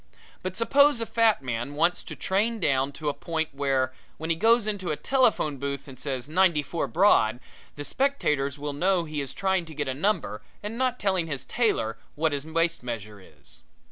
But 0.41 0.57
suppose 0.57 0.99
a 0.99 1.05
fat 1.05 1.43
man 1.43 1.75
wants 1.75 2.01
to 2.05 2.15
train 2.15 2.59
down 2.59 2.91
to 2.93 3.07
a 3.09 3.13
point 3.13 3.49
where, 3.53 3.93
when 4.17 4.31
he 4.31 4.35
goes 4.35 4.65
into 4.65 4.89
a 4.89 4.95
telephone 4.95 5.57
booth 5.57 5.87
and 5.87 5.99
says 5.99 6.27
"Ninety 6.27 6.63
four 6.63 6.87
Broad," 6.87 7.39
the 7.75 7.83
spectators 7.83 8.57
will 8.57 8.73
know 8.73 9.03
he 9.03 9.21
is 9.21 9.31
trying 9.31 9.65
to 9.65 9.75
get 9.75 9.87
a 9.87 9.93
number 9.93 10.41
and 10.63 10.75
not 10.75 10.99
telling 10.99 11.27
his 11.27 11.45
tailor 11.45 11.99
what 12.15 12.31
his 12.31 12.47
waist 12.47 12.81
measure 12.81 13.21
is. 13.21 13.61